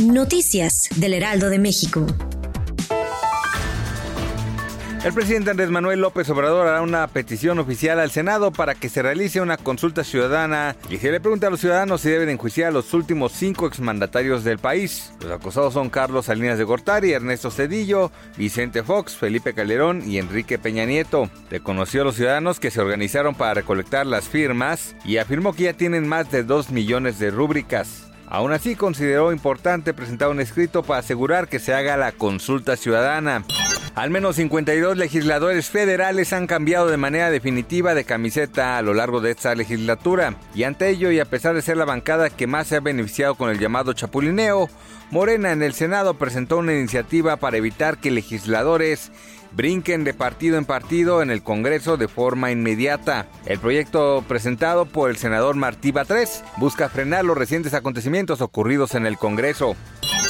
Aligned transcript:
Noticias 0.00 0.88
del 0.96 1.14
Heraldo 1.14 1.48
de 1.48 1.58
México. 1.58 2.06
El 5.04 5.14
presidente 5.14 5.50
Andrés 5.50 5.70
Manuel 5.70 6.00
López 6.00 6.28
Obrador 6.28 6.66
hará 6.66 6.82
una 6.82 7.06
petición 7.06 7.58
oficial 7.58 8.00
al 8.00 8.10
Senado 8.10 8.50
para 8.50 8.74
que 8.74 8.88
se 8.88 9.00
realice 9.00 9.40
una 9.40 9.56
consulta 9.56 10.04
ciudadana 10.04 10.76
y 10.90 10.98
se 10.98 11.10
le 11.10 11.20
pregunte 11.20 11.46
a 11.46 11.50
los 11.50 11.60
ciudadanos 11.60 12.02
si 12.02 12.10
deben 12.10 12.28
enjuiciar 12.28 12.68
a 12.68 12.72
los 12.72 12.92
últimos 12.92 13.32
cinco 13.32 13.66
exmandatarios 13.66 14.44
del 14.44 14.58
país. 14.58 15.12
Los 15.22 15.32
acusados 15.32 15.72
son 15.72 15.88
Carlos 15.88 16.26
Salinas 16.26 16.58
de 16.58 16.64
Gortari, 16.64 17.12
Ernesto 17.12 17.50
Cedillo, 17.50 18.10
Vicente 18.36 18.82
Fox, 18.82 19.16
Felipe 19.16 19.54
Calderón 19.54 20.02
y 20.06 20.18
Enrique 20.18 20.58
Peña 20.58 20.84
Nieto. 20.84 21.30
Reconoció 21.50 22.02
a 22.02 22.04
los 22.04 22.16
ciudadanos 22.16 22.60
que 22.60 22.70
se 22.70 22.80
organizaron 22.80 23.34
para 23.34 23.54
recolectar 23.54 24.04
las 24.06 24.28
firmas 24.28 24.94
y 25.04 25.16
afirmó 25.16 25.54
que 25.54 25.64
ya 25.64 25.72
tienen 25.72 26.06
más 26.06 26.30
de 26.30 26.42
dos 26.42 26.70
millones 26.70 27.18
de 27.18 27.30
rúbricas. 27.30 28.09
Aún 28.30 28.52
así, 28.52 28.76
consideró 28.76 29.32
importante 29.32 29.92
presentar 29.92 30.28
un 30.28 30.38
escrito 30.38 30.84
para 30.84 31.00
asegurar 31.00 31.48
que 31.48 31.58
se 31.58 31.74
haga 31.74 31.96
la 31.96 32.12
consulta 32.12 32.76
ciudadana. 32.76 33.44
Al 33.94 34.10
menos 34.10 34.36
52 34.36 34.96
legisladores 34.96 35.68
federales 35.68 36.32
han 36.32 36.46
cambiado 36.46 36.88
de 36.88 36.96
manera 36.96 37.30
definitiva 37.30 37.94
de 37.94 38.04
camiseta 38.04 38.78
a 38.78 38.82
lo 38.82 38.94
largo 38.94 39.20
de 39.20 39.32
esta 39.32 39.54
legislatura. 39.54 40.36
Y 40.54 40.62
ante 40.62 40.88
ello, 40.88 41.10
y 41.10 41.18
a 41.18 41.24
pesar 41.24 41.54
de 41.54 41.62
ser 41.62 41.76
la 41.76 41.84
bancada 41.84 42.30
que 42.30 42.46
más 42.46 42.68
se 42.68 42.76
ha 42.76 42.80
beneficiado 42.80 43.34
con 43.34 43.50
el 43.50 43.58
llamado 43.58 43.92
chapulineo, 43.92 44.70
Morena 45.10 45.50
en 45.50 45.62
el 45.62 45.74
Senado 45.74 46.14
presentó 46.14 46.58
una 46.58 46.72
iniciativa 46.72 47.36
para 47.36 47.56
evitar 47.56 47.98
que 47.98 48.12
legisladores 48.12 49.10
brinquen 49.52 50.04
de 50.04 50.14
partido 50.14 50.56
en 50.56 50.64
partido 50.64 51.20
en 51.20 51.30
el 51.32 51.42
Congreso 51.42 51.96
de 51.96 52.06
forma 52.06 52.52
inmediata. 52.52 53.26
El 53.44 53.58
proyecto 53.58 54.24
presentado 54.28 54.86
por 54.86 55.10
el 55.10 55.16
senador 55.16 55.56
Martí 55.56 55.90
Batres 55.90 56.44
busca 56.58 56.88
frenar 56.88 57.24
los 57.24 57.36
recientes 57.36 57.74
acontecimientos 57.74 58.40
ocurridos 58.40 58.94
en 58.94 59.04
el 59.04 59.18
Congreso. 59.18 59.74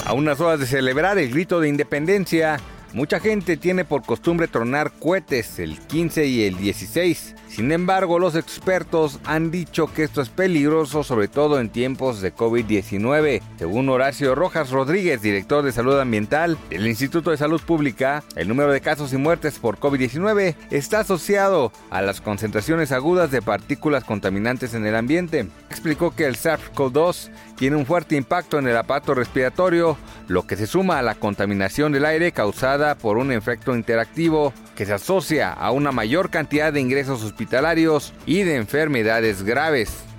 A 0.06 0.14
unas 0.14 0.40
horas 0.40 0.60
de 0.60 0.66
celebrar 0.66 1.18
el 1.18 1.30
grito 1.30 1.60
de 1.60 1.68
independencia, 1.68 2.58
Mucha 2.92 3.20
gente 3.20 3.56
tiene 3.56 3.84
por 3.84 4.02
costumbre 4.02 4.48
tronar 4.48 4.90
cohetes 4.98 5.60
el 5.60 5.78
15 5.78 6.26
y 6.26 6.42
el 6.44 6.56
16. 6.56 7.36
Sin 7.48 7.70
embargo, 7.70 8.18
los 8.18 8.34
expertos 8.34 9.20
han 9.24 9.52
dicho 9.52 9.92
que 9.92 10.02
esto 10.02 10.20
es 10.20 10.28
peligroso, 10.28 11.04
sobre 11.04 11.28
todo 11.28 11.60
en 11.60 11.68
tiempos 11.68 12.20
de 12.20 12.34
COVID-19. 12.34 13.42
Según 13.58 13.88
Horacio 13.88 14.34
Rojas 14.34 14.70
Rodríguez, 14.70 15.22
director 15.22 15.64
de 15.64 15.70
Salud 15.70 16.00
Ambiental 16.00 16.58
del 16.68 16.86
Instituto 16.86 17.30
de 17.30 17.36
Salud 17.36 17.60
Pública, 17.60 18.24
el 18.34 18.48
número 18.48 18.72
de 18.72 18.80
casos 18.80 19.12
y 19.12 19.16
muertes 19.16 19.60
por 19.60 19.78
COVID-19 19.78 20.56
está 20.70 21.00
asociado 21.00 21.72
a 21.90 22.02
las 22.02 22.20
concentraciones 22.20 22.90
agudas 22.90 23.30
de 23.30 23.42
partículas 23.42 24.02
contaminantes 24.02 24.74
en 24.74 24.84
el 24.84 24.96
ambiente. 24.96 25.48
Explicó 25.70 26.10
que 26.10 26.26
el 26.26 26.36
SARS-CoV-2 26.36 27.30
tiene 27.56 27.76
un 27.76 27.86
fuerte 27.86 28.16
impacto 28.16 28.58
en 28.58 28.66
el 28.66 28.76
aparato 28.76 29.14
respiratorio, 29.14 29.96
lo 30.26 30.44
que 30.44 30.56
se 30.56 30.66
suma 30.66 30.98
a 30.98 31.02
la 31.02 31.14
contaminación 31.14 31.92
del 31.92 32.04
aire 32.04 32.32
causada 32.32 32.96
por 32.96 33.18
un 33.18 33.30
efecto 33.30 33.76
interactivo 33.76 34.52
que 34.74 34.84
se 34.84 34.94
asocia 34.94 35.52
a 35.52 35.70
una 35.70 35.92
mayor 35.92 36.28
cantidad 36.30 36.72
de 36.72 36.80
ingresos 36.80 37.22
hospitalarios 37.22 38.12
y 38.26 38.42
de 38.42 38.56
enfermedades 38.56 39.44
graves. 39.44 40.09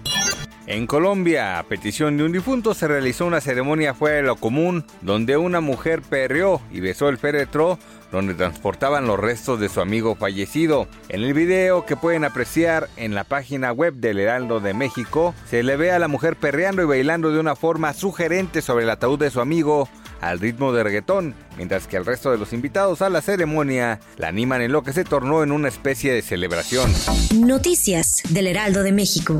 En 0.68 0.86
Colombia, 0.88 1.58
a 1.58 1.64
petición 1.64 2.18
de 2.18 2.24
un 2.24 2.32
difunto, 2.32 2.74
se 2.74 2.88
realizó 2.88 3.26
una 3.26 3.42
ceremonia 3.42 3.94
fuera 3.94 4.18
de 4.18 4.24
lo 4.24 4.36
común, 4.36 4.86
donde 5.02 5.36
una 5.36 5.60
mujer 5.60 6.02
perreó 6.02 6.62
y 6.72 6.80
besó 6.80 7.10
el 7.10 7.18
féretro 7.18 7.80
donde 8.12 8.34
transportaban 8.34 9.08
los 9.08 9.20
restos 9.20 9.60
de 9.60 9.70
su 9.70 9.82
amigo 9.82 10.16
fallecido. 10.16 10.88
En 11.10 11.24
el 11.24 11.34
video 11.34 11.86
que 11.86 11.96
pueden 11.96 12.26
apreciar 12.26 12.90
en 12.98 13.16
la 13.16 13.24
página 13.24 13.72
web 13.72 13.96
del 13.96 14.20
Heraldo 14.20 14.60
de 14.60 14.74
México, 14.74 15.34
se 15.50 15.64
le 15.64 15.78
ve 15.78 15.92
a 15.92 16.00
la 16.00 16.08
mujer 16.08 16.36
perreando 16.36 16.84
y 16.84 16.86
bailando 16.86 17.32
de 17.32 17.40
una 17.40 17.56
forma 17.56 17.94
sugerente 17.94 18.62
sobre 18.62 18.84
el 18.84 18.90
ataúd 18.90 19.18
de 19.20 19.32
su 19.32 19.42
amigo 19.42 19.90
al 20.20 20.40
ritmo 20.40 20.72
de 20.72 20.84
reggaetón, 20.84 21.34
mientras 21.58 21.88
que 21.88 21.98
el 21.98 22.06
resto 22.06 22.32
de 22.32 22.38
los 22.38 22.54
invitados 22.54 23.02
a 23.02 23.10
la 23.10 23.22
ceremonia 23.22 24.00
la 24.18 24.28
animan 24.28 24.62
en 24.62 24.72
lo 24.72 24.84
que 24.84 24.94
se 24.94 25.04
tornó 25.04 25.42
en 25.42 25.52
una 25.52 25.70
especie 25.70 26.14
de 26.14 26.22
celebración. 26.22 26.92
Noticias 27.34 28.22
del 28.30 28.48
Heraldo 28.48 28.84
de 28.84 28.92
México. 28.92 29.40